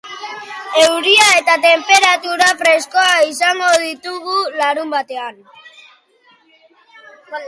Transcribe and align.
Euria 0.83 1.25
eta 1.41 1.57
tenperatura 1.65 2.47
freskoak 2.61 3.27
izango 3.33 3.69
ditugu 3.83 4.39
larunbatean. 4.63 5.37